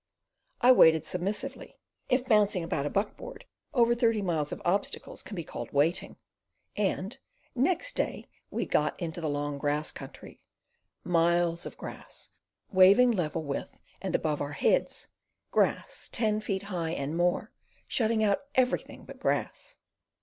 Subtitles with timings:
[0.61, 1.77] I waited submissively,
[2.09, 6.17] if bouncing about a buck board over thirty miles of obstacles can be called waiting,
[6.75, 7.19] and
[7.53, 10.41] next day we "got into the long grass country",
[11.03, 12.31] miles of grass,
[12.71, 17.51] waving level with and above our heads—grass ten feet high and more,
[17.87, 19.75] shutting out everything but grass.